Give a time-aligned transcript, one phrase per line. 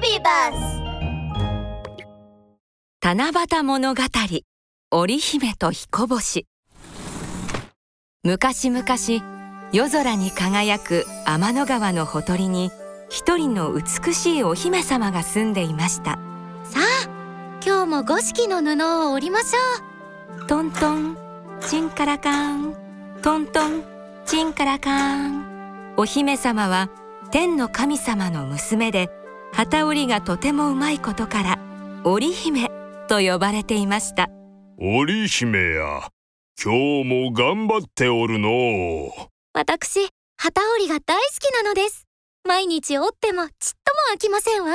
[0.00, 0.80] ビバス
[3.02, 4.02] 七夕物語
[4.90, 6.46] 織姫と彦星。
[8.24, 8.84] 昔々
[9.72, 12.70] 夜空に輝く天の川のほとりに
[13.10, 16.12] 一人の美しいお姫様が住んでいました。
[16.64, 20.46] さあ今日も五色の布を織りましょう。
[20.46, 21.18] トントン
[21.60, 22.74] チンカラカン。
[23.20, 23.82] トントン
[24.24, 25.94] チンカラカン。
[25.98, 26.88] お姫様は
[27.30, 29.10] 天の神様の娘で
[29.52, 31.58] 旗織りがとてもうまいことから
[32.04, 32.70] 織姫
[33.08, 34.30] と呼ばれていました。
[34.78, 36.08] 織姫や
[36.62, 39.12] 今日も頑張っておるの。
[39.52, 40.08] 私
[40.38, 42.06] 旗織りが大好きなのです。
[42.46, 43.52] 毎日織ってもちっ
[43.84, 44.72] とも飽きませんわ。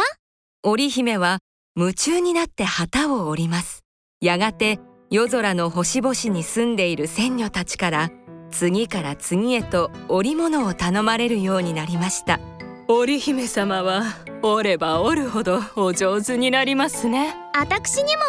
[0.64, 1.40] 織姫は
[1.76, 3.84] 夢中になって旗を織ります。
[4.22, 8.12] やがて夜空の星々に住んでいる仙女たちから
[8.52, 12.40] 次から次へと織物を頼まれるようになりました
[12.88, 14.04] 織姫様は
[14.44, 17.34] 織れば織るほどお上手になりますね。
[17.56, 18.22] 私にも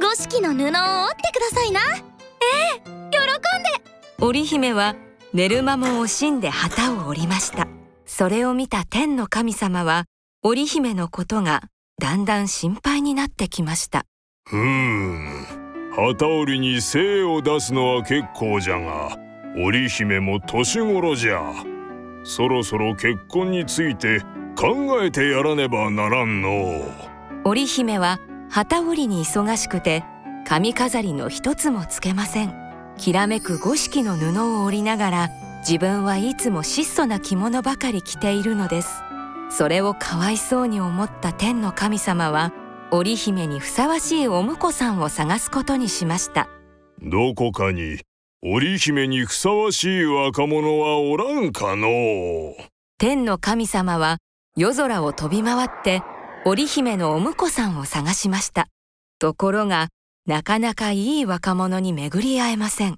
[0.00, 1.80] 五色の布を織ってくださいな。
[1.80, 4.24] ええ喜んで。
[4.24, 4.96] 織姫は
[5.32, 7.68] 寝る間も惜しんで旗を織りました。
[8.04, 10.06] それを見た天の神様は
[10.42, 11.62] 織姫のことが
[12.00, 14.06] だんだん心配になってきました。
[14.48, 15.46] ふーん
[15.94, 19.16] 旗織りに精を出すのは結構じゃが
[19.56, 21.52] 織姫も年頃じゃ
[22.24, 24.20] そろそろ結婚について
[24.56, 26.84] 考えてやらねばならんの。
[27.44, 28.18] 織姫は
[28.50, 30.04] 旗織りに忙しくて
[30.46, 32.54] 髪飾りの一つもつけません。
[32.98, 35.28] きらめく五色の布を織りながら
[35.60, 39.02] 自分はいつも質素な着物ばかり着ているのです。
[39.50, 42.52] それをかわいそうに思った天の神様は
[42.90, 46.48] 織姫にふさわしいお婿さんを探すことにしました。
[47.02, 47.98] どこかに
[48.42, 52.54] 織姫にふさわしい若者はおらんかの
[52.96, 54.16] 天の神様は
[54.56, 56.02] 夜空を飛び回って
[56.46, 58.68] 織姫のお婿さんを探しました。
[59.18, 59.88] ところが
[60.26, 62.96] なかなかいい若者に巡り会えません。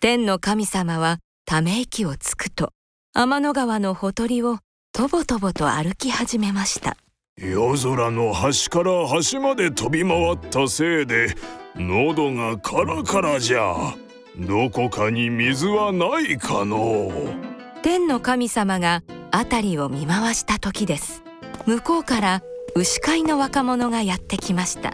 [0.00, 2.72] 天の神様はため息をつくと
[3.14, 4.58] 天の川のほとりを
[4.92, 6.96] とぼとぼと歩き始めました。
[7.38, 11.36] 夜空の端から端まで飛び回ったせいで
[11.76, 13.94] 喉がカラカラじゃ
[14.38, 17.10] どこかに水はないかの
[17.82, 19.02] 天の神様が
[19.32, 21.22] 辺りを見回した時です。
[21.66, 22.42] 向こうから
[22.74, 24.92] 牛飼いの若者がやってきました。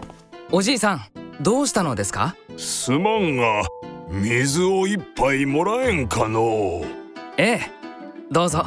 [0.51, 1.01] おじいさん
[1.41, 2.35] どうしたのですか？
[2.57, 3.63] すまんが
[4.09, 6.83] 水を一杯もらえんかの
[7.37, 7.71] ええ
[8.31, 8.65] どうぞ。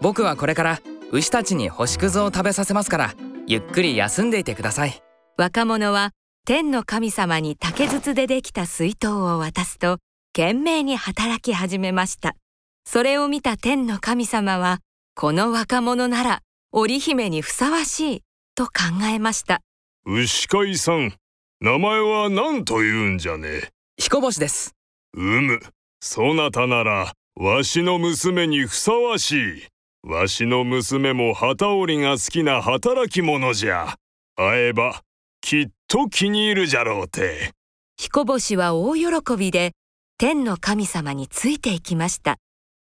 [0.00, 0.80] 僕はこれから
[1.10, 3.14] 牛たちに星屑を食べさせますから
[3.46, 5.02] ゆっくり休んでいてください。
[5.36, 6.12] 若者は
[6.48, 9.98] 天の神様に竹筒でできた水筒を渡すと
[10.32, 12.36] 懸命に働き始めました。
[12.84, 14.78] それを見た天の神様は
[15.16, 18.22] この若者なら織姫にふさわしい
[18.54, 18.72] と考
[19.12, 19.60] えました。
[20.04, 21.14] 牛飼いさん
[21.60, 23.72] 名前は何と言うんじゃね？
[23.98, 24.72] 彦星です。
[25.14, 25.58] うむ。
[26.00, 29.66] そなたならわしの娘にふさわしい。
[30.04, 33.96] わしの娘も旗織りが好きな働き者じゃ。
[34.36, 35.02] 会えば
[35.46, 37.52] きっと気に入るじゃろうて。
[37.96, 39.74] 彦星は大喜びで
[40.18, 42.38] 天の神様についていきました。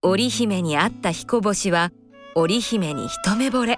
[0.01, 1.91] 織姫に会った彦星は
[2.33, 3.77] 織姫に一目惚れ。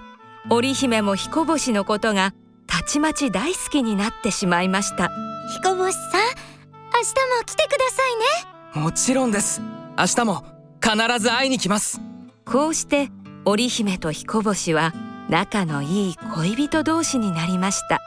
[0.50, 2.34] 織姫も彦星のことが
[2.68, 5.10] たちまち大好きになってしまいました。
[5.58, 8.86] 彦星さん明日も来てくださいね。
[8.86, 9.60] もちろんです。
[9.98, 10.46] 明日も
[10.82, 12.00] 必ず会いに来ます。
[12.46, 13.10] こうして
[13.44, 14.94] 織姫と彦星は
[15.30, 18.00] 仲のいい恋人同士になりました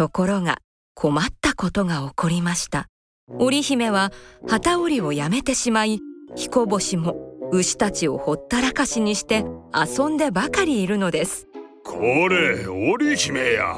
[0.00, 0.56] ところが
[0.94, 2.86] 困ったことが起こりました。
[3.28, 4.12] 織姫は
[4.48, 6.00] 旗織りをやめてしまい
[6.34, 7.16] 彦星も
[7.52, 9.44] 牛たちをほったらかしにして
[9.74, 11.48] 遊んでばかりいるのです。
[11.84, 11.98] こ
[12.30, 13.76] れ織姫や。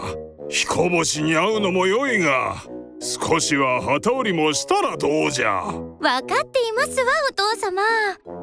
[0.48, 2.54] 彦星に会うのも良いが
[3.00, 5.60] 少しは旗織りもしたらどうじゃ。
[5.64, 7.82] 分かっていますわお父様。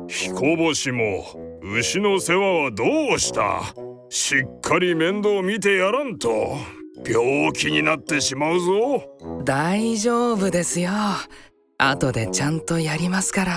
[0.09, 1.23] 彦星も
[1.63, 3.61] 牛の世話はどうした。
[4.09, 6.57] しっかり面倒見てやらんと
[7.05, 9.43] 病気になってしまうぞ。
[9.43, 10.91] 大丈夫ですよ。
[11.77, 13.53] 後でちゃんとやりますから。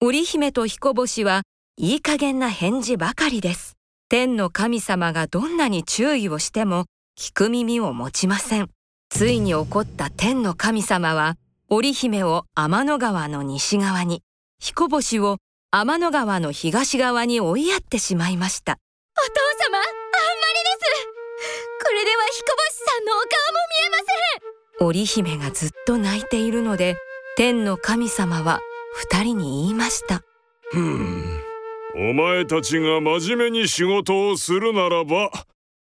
[0.00, 1.42] 織姫と彦星は
[1.76, 3.74] いい加減な返事ばかりです。
[4.08, 6.84] 天の神様がどんなに注意をしても
[7.18, 8.68] 聞く耳を持ちません。
[9.08, 11.36] ついに怒った天の神様は
[11.68, 14.22] 織姫を天の川の西側に
[14.60, 15.38] 彦星を
[15.70, 18.72] 天の川の東側に追いやってしまいました。
[18.72, 19.30] お父
[19.70, 21.06] 様あんまりです。
[21.06, 21.13] こ
[21.94, 24.86] れでは彦星さんのお顔も見えません。
[24.88, 26.96] 織姫がずっと泣いているので
[27.36, 28.60] 天の神様は
[28.94, 30.22] 二人に言いました。
[30.70, 31.40] ふん。
[31.96, 35.30] お前たちが真面目に仕事をするならば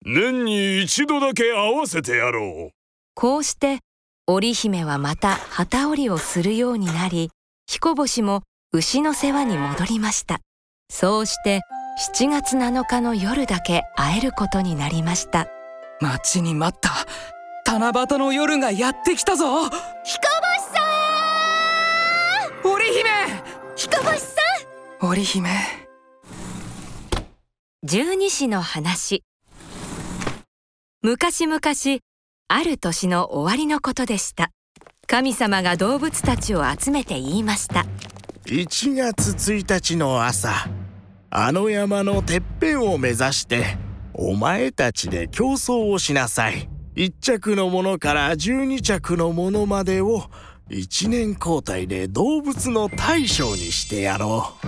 [0.04, 2.70] 年に一度だけ会わせてやろう。
[3.14, 3.80] こうして
[4.28, 7.30] 織姫はまた旗織りをするようになり
[7.66, 8.42] 彦星も
[8.72, 10.38] 牛の世話に戻りました。
[10.88, 11.62] そうして
[11.98, 15.48] 7月7日の夜だけ会えることになりました。
[15.98, 16.90] 待ちに待った。
[17.64, 19.46] 七夕の夜がやってきたぞ。
[19.64, 20.82] 彦星さ
[22.64, 23.00] 織姫！
[23.00, 23.12] ん
[23.76, 24.36] 彦星さ
[25.00, 25.50] 織姫。
[27.82, 29.24] 十二支の話。
[31.00, 31.60] 昔々
[32.48, 34.50] ある年の終わりのことでした。
[35.06, 37.86] 神様が動物たちを集めて言いました。
[38.44, 40.68] 1月1日の朝
[41.38, 43.76] あの山のてっぺんを目指して
[44.14, 46.66] お前たちで競争をしなさい。
[46.94, 50.30] 1着のものから12着のものまでを
[50.70, 54.66] 1年交代で動物の大将にしてやろう。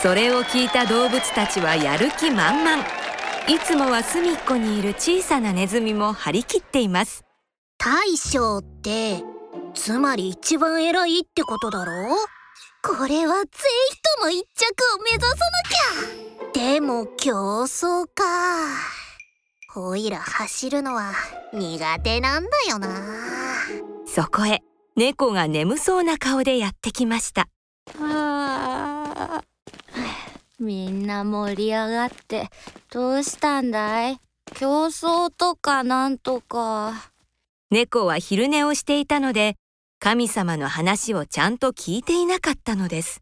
[0.00, 2.84] それを聞いた動物たちはやる気満々。
[3.48, 7.24] いつもは隅っこにいる小さなネズミも張り切っています。
[7.76, 9.24] 大将って
[9.74, 12.37] つまり一番偉いってことだろ？
[12.82, 13.50] これはぜ
[13.90, 15.36] ひとも一着を目指さな
[16.52, 16.72] きゃ。
[16.74, 18.24] でも競争か。
[19.76, 21.12] おいら走るのは
[21.52, 22.88] 苦手なんだよな。
[24.06, 24.62] そこへ
[24.96, 27.48] 猫が眠そうな顔でやってきました。
[28.00, 29.42] あ
[30.58, 32.48] みんな盛り上がって
[32.90, 34.18] どうしたんだい？
[34.54, 37.12] 競争とかなんとか。
[37.70, 39.56] 猫は昼寝をしていたので
[40.00, 43.20] 神様の話をちゃんと聞いていなかったのです。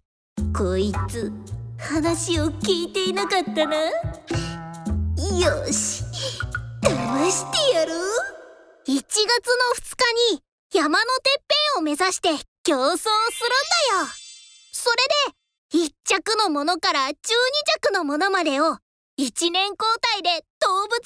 [0.54, 1.32] こいつ
[1.78, 3.76] 話を聞いていなかったな。
[3.86, 6.04] よし。
[6.82, 7.92] 騙してやる。
[8.88, 9.26] 1月の
[9.80, 9.96] 2
[10.30, 10.42] 日に
[10.74, 11.42] 山のてっ
[11.74, 12.28] ぺんを目指して
[12.62, 13.08] 競争するん
[13.94, 14.06] だよ。
[14.72, 14.90] そ
[15.72, 17.14] れで1着のものから12
[17.80, 18.64] 着のものまでを
[19.18, 21.00] 1年交代で動物の大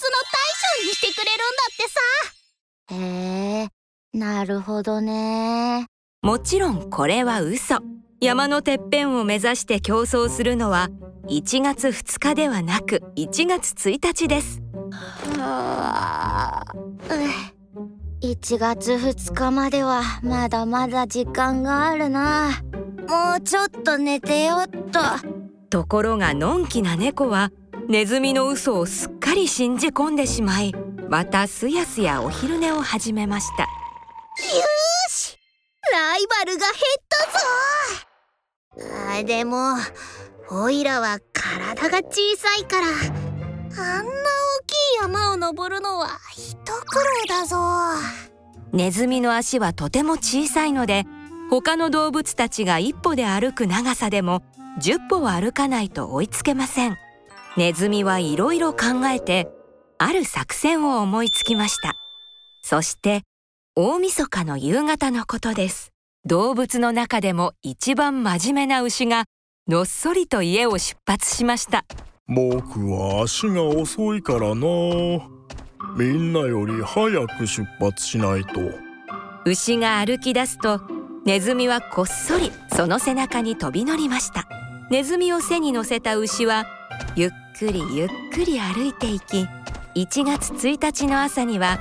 [0.82, 2.00] 将にしてくれるんだってさ。
[2.96, 3.79] へえ。
[4.12, 5.86] なるほどね。
[6.22, 7.78] もちろんこれは嘘。
[8.20, 10.88] 山のてっぺんを目指して競争するのは
[11.28, 14.60] 1月2日ではなく1月1日です。
[15.38, 16.64] はあ。
[18.22, 22.62] 1月2日まではまだまだ時間があるな。
[23.08, 25.00] もうちょっと寝てよっと。
[25.70, 27.50] ところがのんきな猫は
[27.88, 30.74] ネズミの嘘をすっかり信じ込んでしまい
[31.08, 33.79] またすやすやお昼寝を始めました
[36.00, 38.96] ライバルが減ったぞ。
[39.18, 39.74] あでも
[40.50, 42.86] オイラは体が小さいから。
[42.86, 44.10] あんな大
[44.66, 47.58] きい山を登るのは一苦労だぞ。
[48.72, 51.04] ネズミの足はとても小さいので
[51.50, 54.42] 他の動物たちが一歩で歩く長さでも
[54.80, 56.96] 10歩は歩かないと追いつけません。
[57.58, 59.50] ネズミはいろいろ考えて
[59.98, 61.94] ある作戦を思いつきました。
[62.62, 63.22] そして
[63.76, 65.89] 大晦日の夕方のことです。
[66.26, 69.24] 動物の中でも一番真面目な牛が
[69.66, 71.86] のっそりと家を出発しました。
[72.28, 74.66] 僕は足が遅いからな。
[75.96, 78.60] みんなより早く出発しないと。
[79.46, 80.82] 牛が歩き出すと
[81.24, 84.46] ネズミはこっそりその背中に飛び乗りました。
[84.90, 86.66] ネズミを背に乗せた牛は
[87.16, 89.46] ゆっくりゆっくり歩いていき
[89.94, 91.78] 1月1日の朝には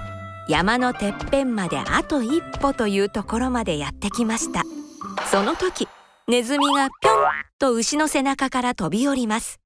[0.49, 4.63] 山のてっぺんまであと一歩というところまでやってきました。
[5.31, 5.87] その時
[6.27, 7.23] ネズミがぴょん
[7.59, 9.59] と牛の背中から飛び降ります。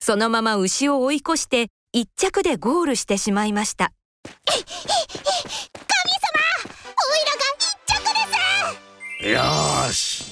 [0.00, 3.92] そのまま牛を追い越して一着でゴールしてしまいました。
[4.46, 4.80] 神様
[6.96, 8.00] オイラが一着
[9.20, 9.28] です。
[9.28, 10.24] よし。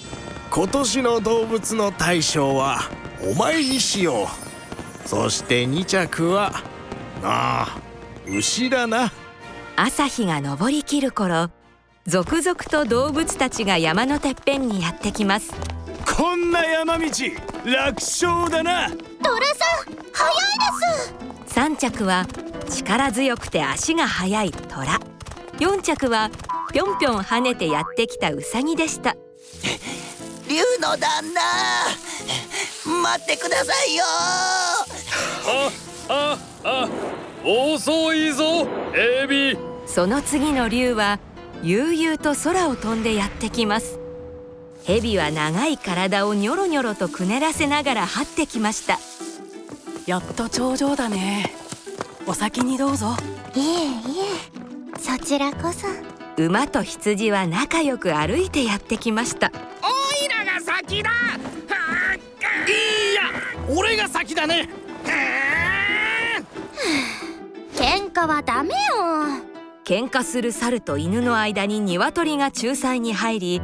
[0.51, 2.81] 今年の動物の大賞は
[3.31, 4.27] お前にしよ
[5.05, 5.07] う。
[5.07, 6.51] そして2着は
[7.23, 7.79] ああ
[8.27, 9.13] 牛だな。
[9.81, 11.51] 朝日が昇りきる頃
[12.05, 15.53] 続々と動物たちが山のてっぺんにやってきます。
[16.17, 17.05] こんな山道
[17.65, 18.89] 楽勝だな。
[18.89, 20.35] トラさん早い
[21.47, 21.61] です。
[21.61, 22.27] 3着は
[22.69, 24.99] 力強くて足が速いトラ。
[25.61, 26.29] 4着は
[26.73, 29.15] ぴょんぴょん跳ねてやってきたウサギでした。
[30.49, 31.41] 竜の旦那
[33.01, 34.05] 待ってくださいよ。
[35.47, 35.71] あ
[36.09, 36.89] ああ
[37.45, 39.68] 遅いぞエビ
[39.99, 41.19] その次の竜は
[41.65, 43.99] 悠々と空を飛んでやってきます。
[44.85, 49.01] 蛇は長い体をニョロニョロとくねらせながら這ってきました。
[50.07, 51.53] やっと頂上だね。
[52.29, 53.17] お先にどうぞ。
[53.57, 53.67] いえい
[54.95, 55.01] え。
[55.01, 55.89] そちらこそ。
[56.37, 59.51] 馬と羊は仲良く歩いてやってきました。
[59.83, 61.11] おいらが先だ。
[63.69, 64.69] 俺が先だね。
[67.75, 69.48] 喧嘩はダメよ
[69.89, 73.63] 喧嘩する猿と犬の間に鶏が仲裁に入り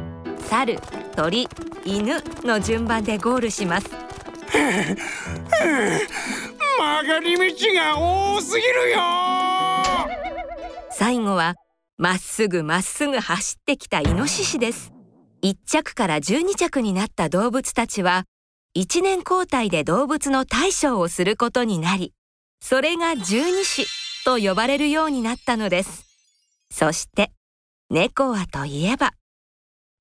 [0.49, 0.79] 猿
[1.15, 1.47] 鳥
[1.85, 3.91] 犬の順番でゴールします。
[3.91, 4.63] 曲
[7.03, 7.43] がり道
[7.75, 8.97] が多すぎるよ。
[10.89, 11.53] 最後は
[11.99, 14.93] まっすぐまっすぐ走ってきたイノシシです。
[15.43, 18.23] 1着から12着になった動物たちは
[18.75, 22.15] 1年交代で動物の大将をすることになり
[22.61, 23.85] それが十二支
[24.25, 26.04] と呼ばれるようになったのです
[26.71, 27.31] そして
[27.89, 29.13] 猫はといえば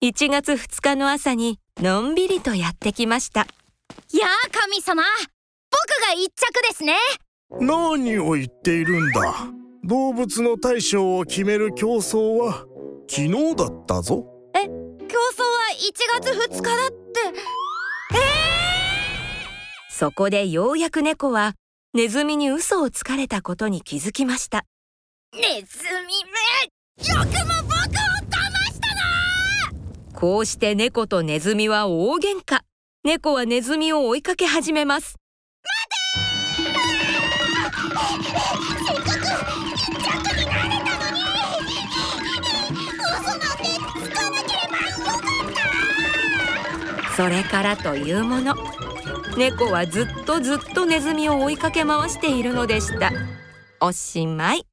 [0.04, 3.40] 1月2日の朝にのんびりとやってきました。
[3.40, 5.02] やあ神様。
[5.71, 6.94] 僕が一着ですね。
[7.59, 9.35] 何を言っているんだ。
[9.83, 12.66] 動物の大将を決める競争は
[13.09, 14.26] 昨日だったぞ。
[14.52, 17.04] 競争は1月2日だって。
[19.90, 21.54] そこでようやく猫は
[21.94, 24.66] ネズミに嘘をつかれたことに気づきました
[25.36, 27.80] ネズミめよくも僕を
[28.30, 28.38] 騙
[28.72, 29.72] したな
[30.14, 32.60] こうして猫とネズミは大喧嘩。
[33.02, 35.16] 猫はネズミを追いかけ始めます。
[47.16, 48.54] それからというもの。
[49.36, 53.10] 猫はずっとずっとネズミを追いかけ回しているのでした。
[53.80, 54.64] おしまい。